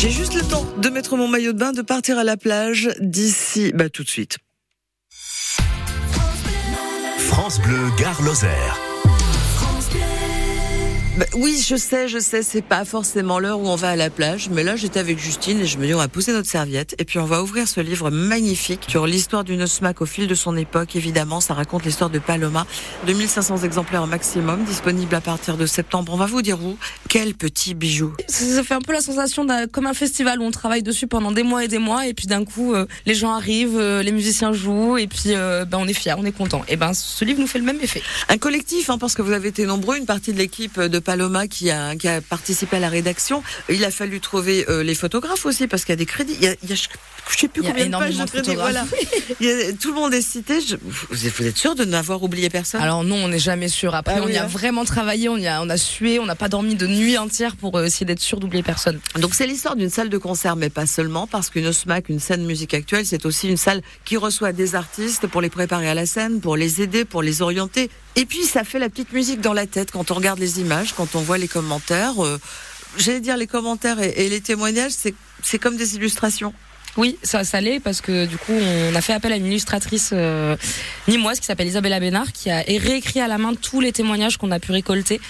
J'ai 0.00 0.08
juste 0.08 0.32
le 0.32 0.40
temps 0.40 0.64
de 0.78 0.88
mettre 0.88 1.18
mon 1.18 1.28
maillot 1.28 1.52
de 1.52 1.58
bain, 1.58 1.72
de 1.72 1.82
partir 1.82 2.16
à 2.16 2.24
la 2.24 2.38
plage 2.38 2.88
d'ici, 3.00 3.70
bah 3.74 3.90
tout 3.90 4.02
de 4.02 4.08
suite. 4.08 4.38
France 7.18 7.60
Bleu, 7.60 7.90
Gare 7.98 8.22
Lozère. 8.22 8.89
Bah, 11.16 11.26
oui, 11.34 11.60
je 11.66 11.74
sais, 11.74 12.06
je 12.06 12.20
sais, 12.20 12.44
c'est 12.44 12.62
pas 12.62 12.84
forcément 12.84 13.40
l'heure 13.40 13.58
où 13.58 13.66
on 13.66 13.74
va 13.74 13.90
à 13.90 13.96
la 13.96 14.10
plage, 14.10 14.48
mais 14.48 14.62
là 14.62 14.76
j'étais 14.76 15.00
avec 15.00 15.18
Justine 15.18 15.58
et 15.58 15.66
je 15.66 15.76
me 15.76 15.86
dis 15.86 15.92
on 15.92 15.98
va 15.98 16.06
pousser 16.06 16.32
notre 16.32 16.48
serviette 16.48 16.94
et 16.98 17.04
puis 17.04 17.18
on 17.18 17.24
va 17.24 17.42
ouvrir 17.42 17.66
ce 17.66 17.80
livre 17.80 18.10
magnifique 18.10 18.86
sur 18.88 19.08
l'histoire 19.08 19.42
d'une 19.42 19.66
smack 19.66 20.02
au 20.02 20.06
fil 20.06 20.28
de 20.28 20.34
son 20.36 20.56
époque. 20.56 20.94
Évidemment, 20.94 21.40
ça 21.40 21.52
raconte 21.54 21.84
l'histoire 21.84 22.10
de 22.10 22.20
Paloma, 22.20 22.64
2500 23.06 23.64
exemplaires 23.64 24.04
au 24.04 24.06
maximum, 24.06 24.62
disponible 24.62 25.12
à 25.16 25.20
partir 25.20 25.56
de 25.56 25.66
septembre. 25.66 26.12
On 26.14 26.16
va 26.16 26.26
vous 26.26 26.42
dire 26.42 26.62
où 26.62 26.76
Quel 27.08 27.34
petit 27.34 27.74
bijou 27.74 28.12
Ça 28.28 28.62
fait 28.62 28.74
un 28.74 28.80
peu 28.80 28.92
la 28.92 29.00
sensation 29.00 29.44
d'un 29.44 29.66
comme 29.66 29.86
un 29.86 29.94
festival 29.94 30.38
où 30.38 30.44
on 30.44 30.52
travaille 30.52 30.84
dessus 30.84 31.08
pendant 31.08 31.32
des 31.32 31.42
mois 31.42 31.64
et 31.64 31.68
des 31.68 31.78
mois 31.78 32.06
et 32.06 32.14
puis 32.14 32.28
d'un 32.28 32.44
coup 32.44 32.72
euh, 32.72 32.86
les 33.04 33.16
gens 33.16 33.32
arrivent, 33.32 33.78
euh, 33.78 34.04
les 34.04 34.12
musiciens 34.12 34.52
jouent 34.52 34.96
et 34.96 35.08
puis 35.08 35.34
euh, 35.34 35.64
ben, 35.64 35.78
on 35.80 35.88
est 35.88 35.92
fiers, 35.92 36.14
on 36.16 36.24
est 36.24 36.30
content. 36.30 36.62
Et 36.68 36.76
ben 36.76 36.94
ce 36.94 37.24
livre 37.24 37.40
nous 37.40 37.48
fait 37.48 37.58
le 37.58 37.64
même 37.64 37.80
effet. 37.82 38.02
Un 38.28 38.38
collectif, 38.38 38.90
hein, 38.90 38.96
parce 38.96 39.14
que 39.14 39.22
vous 39.22 39.32
avez 39.32 39.48
été 39.48 39.66
nombreux, 39.66 39.96
une 39.96 40.06
partie 40.06 40.32
de 40.32 40.38
l'équipe 40.38 40.78
de 40.80 40.99
Paloma 41.00 41.46
qui 41.48 41.70
a, 41.70 41.96
qui 41.96 42.08
a 42.08 42.20
participé 42.20 42.76
à 42.76 42.80
la 42.80 42.88
rédaction. 42.88 43.42
Il 43.68 43.84
a 43.84 43.90
fallu 43.90 44.20
trouver 44.20 44.66
euh, 44.68 44.82
les 44.82 44.94
photographes 44.94 45.44
aussi 45.46 45.66
parce 45.66 45.84
qu'il 45.84 45.92
y 45.92 45.94
a 45.94 45.96
des 45.96 46.06
crédits. 46.06 46.36
Il 46.40 46.44
y 46.44 46.48
a, 46.48 46.54
il 46.62 46.70
y 46.70 46.72
a 46.72 46.76
je, 46.76 46.88
je 47.30 47.36
sais 47.38 47.48
plus 47.48 47.62
Il 47.62 47.66
y 47.66 47.68
a 47.68 47.72
combien 47.72 47.86
de 47.86 47.92
pages 47.92 48.16
de 48.16 48.24
crédits. 48.24 48.54
Voilà. 48.54 48.84
Il 49.40 49.46
y 49.46 49.50
a- 49.50 49.72
tout 49.72 49.88
le 49.88 49.94
monde 49.94 50.14
est 50.14 50.22
cité. 50.22 50.60
Je- 50.60 50.76
vous, 50.82 51.26
êtes 51.46 51.56
sûr 51.56 51.74
de 51.74 51.84
n'avoir 51.84 52.22
oublié 52.22 52.48
personne? 52.50 52.80
Alors 52.80 53.04
non, 53.04 53.16
on 53.16 53.28
n'est 53.28 53.38
jamais 53.38 53.68
sûr. 53.68 53.94
Après, 53.94 54.14
Ah 54.18 54.22
on 54.22 54.26
oui, 54.26 54.32
y 54.34 54.36
a 54.36 54.44
hein. 54.44 54.46
vraiment 54.46 54.84
travaillé, 54.84 55.28
on 55.28 55.36
y 55.36 55.46
a, 55.46 55.62
on 55.62 55.68
a 55.70 55.76
sué, 55.76 56.18
on 56.18 56.26
n'a 56.26 56.34
pas 56.34 56.48
dormi 56.48 56.74
de 56.74 56.86
nuit 56.86 57.16
entière 57.18 57.56
pour 57.56 57.76
euh, 57.78 57.84
essayer 57.84 58.06
d'être 58.06 58.20
sûr 58.20 58.40
d'oublier 58.40 58.62
personne. 58.62 58.98
Donc 59.18 59.34
c'est 59.34 59.46
l'histoire 59.46 59.76
d'une 59.76 59.90
salle 59.90 60.08
de 60.08 60.18
concert, 60.18 60.56
mais 60.56 60.70
pas 60.70 60.86
seulement, 60.86 61.26
parce 61.26 61.50
qu'une 61.50 61.72
SMAC, 61.72 62.08
une 62.08 62.20
scène 62.20 62.44
musique 62.44 62.74
actuelle, 62.74 63.06
c'est 63.06 63.24
aussi 63.26 63.48
une 63.48 63.56
salle 63.56 63.82
qui 64.04 64.16
reçoit 64.16 64.52
des 64.52 64.74
artistes 64.74 65.26
pour 65.26 65.40
les 65.40 65.50
préparer 65.50 65.88
à 65.88 65.94
la 65.94 66.06
scène, 66.06 66.40
pour 66.40 66.56
les 66.56 66.82
aider, 66.82 67.04
pour 67.04 67.22
les 67.22 67.42
orienter. 67.42 67.90
Et 68.16 68.26
puis 68.26 68.44
ça 68.44 68.64
fait 68.64 68.78
la 68.78 68.88
petite 68.88 69.12
musique 69.12 69.40
dans 69.40 69.52
la 69.52 69.66
tête 69.66 69.90
quand 69.92 70.10
on 70.10 70.14
regarde 70.14 70.38
les 70.38 70.60
images, 70.60 70.94
quand 70.94 71.14
on 71.14 71.20
voit 71.20 71.38
les 71.38 71.48
commentaires. 71.48 72.24
euh, 72.24 72.38
J'allais 72.96 73.20
dire 73.20 73.36
les 73.36 73.46
commentaires 73.46 74.00
et, 74.00 74.08
et 74.16 74.28
les 74.28 74.40
témoignages, 74.40 74.92
c'est 74.92 75.14
c'est 75.42 75.58
comme 75.58 75.76
des 75.76 75.94
illustrations. 75.94 76.52
Oui, 76.96 77.16
ça, 77.22 77.44
ça 77.44 77.60
l'est 77.60 77.78
parce 77.78 78.00
que 78.00 78.26
du 78.26 78.36
coup, 78.36 78.52
on 78.52 78.94
a 78.96 79.00
fait 79.00 79.12
appel 79.12 79.32
à 79.32 79.36
une 79.36 79.46
illustratrice 79.46 80.10
euh, 80.12 80.56
nimoise 81.06 81.38
qui 81.38 81.46
s'appelle 81.46 81.68
Isabella 81.68 82.00
Bénard, 82.00 82.32
qui 82.32 82.50
a 82.50 82.62
réécrit 82.66 83.20
à 83.20 83.28
la 83.28 83.38
main 83.38 83.54
tous 83.54 83.80
les 83.80 83.92
témoignages 83.92 84.38
qu'on 84.38 84.50
a 84.50 84.58
pu 84.58 84.72
récolter. 84.72 85.20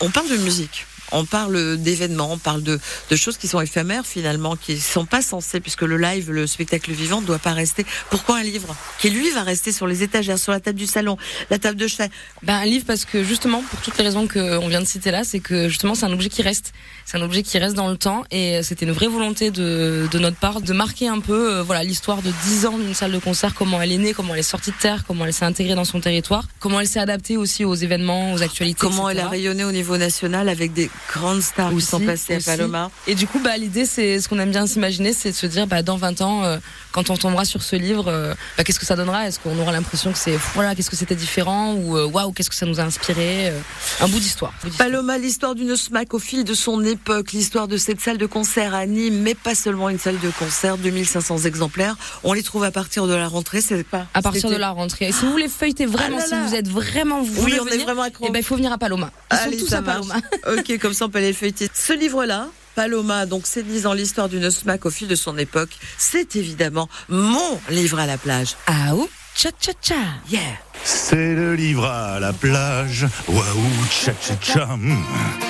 On 0.00 0.08
parle 0.08 0.28
de 0.28 0.36
musique. 0.36 0.86
On 1.12 1.24
parle 1.24 1.76
d'événements, 1.76 2.32
on 2.32 2.38
parle 2.38 2.62
de, 2.62 2.78
de 3.10 3.16
choses 3.16 3.36
qui 3.36 3.48
sont 3.48 3.60
éphémères 3.60 4.06
finalement, 4.06 4.56
qui 4.56 4.78
sont 4.78 5.06
pas 5.06 5.22
censées, 5.22 5.60
puisque 5.60 5.82
le 5.82 5.96
live, 5.96 6.30
le 6.30 6.46
spectacle 6.46 6.92
vivant 6.92 7.20
ne 7.20 7.26
doit 7.26 7.38
pas 7.38 7.52
rester. 7.52 7.84
Pourquoi 8.10 8.38
un 8.38 8.42
livre 8.42 8.74
qui 8.98 9.10
lui 9.10 9.30
va 9.30 9.42
rester 9.42 9.72
sur 9.72 9.86
les 9.86 10.02
étagères, 10.02 10.38
sur 10.38 10.52
la 10.52 10.60
table 10.60 10.78
du 10.78 10.86
salon, 10.86 11.16
la 11.50 11.58
table 11.58 11.78
de 11.78 11.86
chevet 11.86 12.10
Ben, 12.42 12.56
un 12.56 12.64
livre 12.64 12.84
parce 12.86 13.04
que 13.04 13.24
justement, 13.24 13.62
pour 13.62 13.80
toutes 13.80 13.96
les 13.98 14.04
raisons 14.04 14.28
qu'on 14.28 14.68
vient 14.68 14.80
de 14.80 14.86
citer 14.86 15.10
là, 15.10 15.24
c'est 15.24 15.40
que 15.40 15.68
justement 15.68 15.94
c'est 15.94 16.06
un 16.06 16.12
objet 16.12 16.28
qui 16.28 16.42
reste. 16.42 16.72
C'est 17.04 17.18
un 17.18 17.22
objet 17.22 17.42
qui 17.42 17.58
reste 17.58 17.74
dans 17.74 17.88
le 17.88 17.96
temps 17.96 18.24
et 18.30 18.62
c'était 18.62 18.86
une 18.86 18.92
vraie 18.92 19.08
volonté 19.08 19.50
de, 19.50 20.08
de 20.10 20.18
notre 20.18 20.36
part 20.36 20.60
de 20.60 20.72
marquer 20.72 21.08
un 21.08 21.20
peu 21.20 21.56
euh, 21.56 21.62
voilà 21.62 21.82
l'histoire 21.82 22.22
de 22.22 22.30
10 22.44 22.66
ans 22.66 22.78
d'une 22.78 22.94
salle 22.94 23.12
de 23.12 23.18
concert, 23.18 23.54
comment 23.54 23.80
elle 23.82 23.92
est 23.92 23.98
née, 23.98 24.12
comment 24.12 24.34
elle 24.34 24.40
est 24.40 24.44
sortie 24.44 24.70
de 24.70 24.76
terre, 24.76 25.04
comment 25.06 25.26
elle 25.26 25.32
s'est 25.32 25.44
intégrée 25.44 25.74
dans 25.74 25.84
son 25.84 26.00
territoire, 26.00 26.44
comment 26.58 26.80
elle 26.80 26.86
s'est 26.86 27.00
adaptée 27.00 27.36
aussi 27.36 27.64
aux 27.64 27.74
événements, 27.74 28.32
aux 28.32 28.42
actualités. 28.42 28.80
Comment 28.80 29.08
elle 29.08 29.20
a 29.20 29.28
rayonné 29.28 29.64
au 29.64 29.72
niveau 29.72 29.96
national 29.96 30.48
avec 30.48 30.72
des 30.72 30.90
qui 31.12 31.74
Aussi, 31.74 31.86
sont 31.86 32.00
passées 32.00 32.36
aussi. 32.36 32.48
à 32.50 32.56
Paloma. 32.56 32.90
Et 33.06 33.14
du 33.14 33.26
coup, 33.26 33.40
bah, 33.40 33.56
l'idée, 33.56 33.84
c'est 33.84 34.20
ce 34.20 34.28
qu'on 34.28 34.38
aime 34.38 34.50
bien 34.50 34.66
s'imaginer, 34.66 35.12
c'est 35.12 35.30
de 35.30 35.36
se 35.36 35.46
dire, 35.46 35.66
bah, 35.66 35.82
dans 35.82 35.96
20 35.96 36.20
ans, 36.22 36.44
euh, 36.44 36.58
quand 36.92 37.10
on 37.10 37.16
tombera 37.16 37.44
sur 37.44 37.62
ce 37.62 37.76
livre, 37.76 38.04
euh, 38.08 38.34
bah, 38.56 38.64
qu'est-ce 38.64 38.78
que 38.78 38.86
ça 38.86 38.96
donnera? 38.96 39.26
Est-ce 39.26 39.38
qu'on 39.40 39.58
aura 39.58 39.72
l'impression 39.72 40.12
que 40.12 40.18
c'est, 40.18 40.38
voilà, 40.54 40.74
qu'est-ce 40.74 40.90
que 40.90 40.96
c'était 40.96 41.14
différent? 41.16 41.74
Ou 41.74 41.96
euh, 41.96 42.06
waouh, 42.06 42.32
qu'est-ce 42.32 42.48
que 42.50 42.54
ça 42.56 42.66
nous 42.66 42.80
a 42.80 42.84
inspiré? 42.84 43.48
Euh, 43.48 43.58
Un 44.00 44.08
bout 44.08 44.20
d'histoire. 44.20 44.52
Paloma, 44.78 45.18
l'histoire 45.18 45.54
d'une 45.54 45.76
SMAC 45.76 46.14
au 46.14 46.18
fil 46.18 46.44
de 46.44 46.54
son 46.54 46.84
époque, 46.84 47.32
l'histoire 47.32 47.66
de 47.68 47.76
cette 47.76 48.00
salle 48.00 48.18
de 48.18 48.26
concert 48.26 48.74
à 48.74 48.86
Nîmes, 48.86 49.20
mais 49.22 49.34
pas 49.34 49.54
seulement 49.54 49.88
une 49.88 49.98
salle 49.98 50.18
de 50.20 50.30
concert, 50.38 50.76
2500 50.78 51.38
exemplaires. 51.38 51.96
On 52.24 52.32
les 52.32 52.42
trouve 52.42 52.64
à 52.64 52.70
partir 52.70 53.06
de 53.06 53.14
la 53.14 53.28
rentrée, 53.28 53.60
c'est 53.60 53.82
pas 53.84 54.06
À 54.14 54.22
partir 54.22 54.48
de 54.50 54.56
la 54.56 54.70
rentrée. 54.70 55.08
Et 55.08 55.12
si 55.12 55.24
vous 55.24 55.32
voulez 55.32 55.48
feuilleter 55.48 55.86
vraiment, 55.86 56.18
Ah 56.20 56.26
là 56.30 56.42
si 56.44 56.48
vous 56.48 56.54
êtes 56.54 56.68
vraiment, 56.68 57.22
vous 57.22 57.42
Oui, 57.44 57.54
on 57.60 57.66
est 57.66 57.78
vraiment 57.78 58.02
accro. 58.02 58.26
eh 58.28 58.30
ben, 58.30 58.38
il 58.38 58.44
faut 58.44 58.56
venir 58.56 58.72
à 58.72 58.78
Paloma. 58.78 59.10
Ils 59.32 59.36
Allez, 59.36 59.58
sont 59.58 59.64
tous 59.64 59.70
ça 59.70 59.78
à. 59.78 59.82
Paloma. 59.82 60.14
ok, 60.58 60.78
comme 60.78 60.89
ça 60.94 61.06
on 61.06 61.08
peut 61.10 61.20
les 61.20 61.32
feuilleter. 61.32 61.68
Ce 61.72 61.92
livre-là, 61.92 62.48
Paloma, 62.74 63.26
donc 63.26 63.42
c'est 63.44 63.62
disant 63.62 63.92
l'histoire 63.92 64.28
d'une 64.28 64.50
SMAC 64.50 64.86
au 64.86 64.90
fil 64.90 65.08
de 65.08 65.14
son 65.14 65.36
époque, 65.38 65.70
c'est 65.98 66.36
évidemment 66.36 66.88
mon 67.08 67.60
livre 67.68 67.98
à 67.98 68.06
la 68.06 68.18
plage. 68.18 68.56
Ah 68.66 68.94
ou 68.94 69.08
Cha 69.34 69.50
cha 69.60 69.72
cha. 69.80 69.94
Yeah 70.30 70.40
C'est 70.84 71.34
le 71.34 71.54
livre 71.54 71.86
à 71.86 72.18
la 72.20 72.32
plage. 72.32 73.06
Waouh, 73.28 73.86
tcha 73.90 74.12
tcha 74.20 74.36
tcha. 74.36 75.49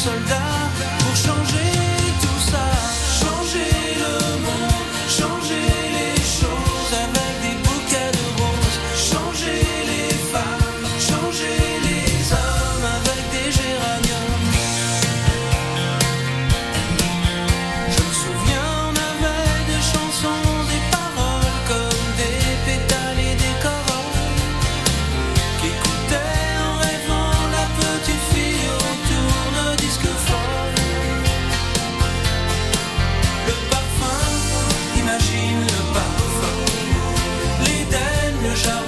soldado. 0.00 0.69
Już 38.50 38.79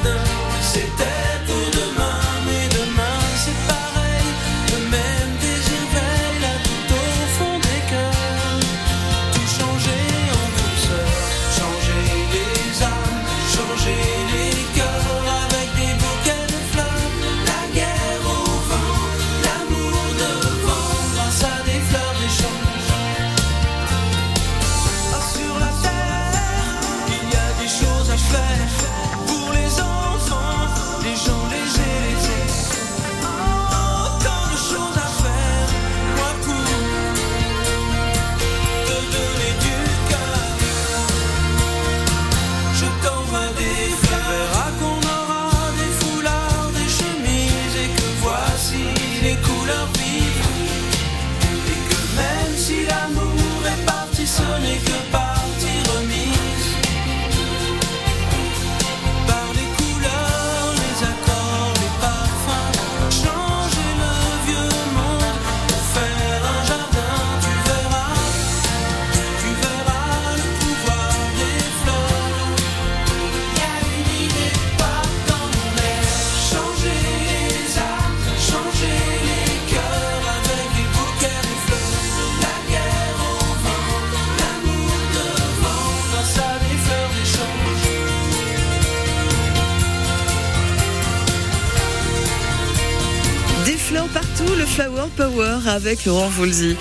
Flower 94.66 95.08
Power 95.16 95.58
avec 95.66 96.04
Laurent 96.04 96.28
Voulzy. 96.28 96.76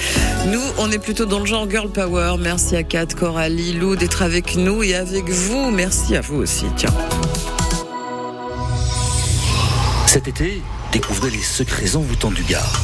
Nous, 0.48 0.62
on 0.78 0.92
est 0.92 1.00
plutôt 1.00 1.25
dans 1.25 1.39
le 1.39 1.45
genre 1.45 1.69
Girl 1.69 1.89
Power. 1.89 2.36
Merci 2.39 2.75
à 2.75 2.83
Kat, 2.83 3.07
Coralie, 3.07 3.74
Lou 3.74 3.95
d'être 3.95 4.22
avec 4.22 4.56
nous 4.56 4.83
et 4.83 4.95
avec 4.95 5.30
vous. 5.30 5.72
Merci 5.72 6.16
à 6.16 6.22
vous 6.22 6.38
aussi. 6.38 6.66
Tiens. 6.75 6.94
Cet 10.07 10.28
été, 10.28 10.62
découvrez 10.92 11.30
les 11.30 11.42
secrets 11.42 11.95
envoûtants 11.95 12.31
du 12.31 12.44
Gard. 12.44 12.81